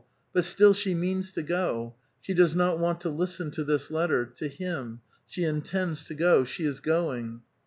[0.33, 1.93] But still she means to go.
[2.21, 6.43] She does uot want to listen to this letter,— to him; she nitends to go;
[6.43, 7.41] she is going.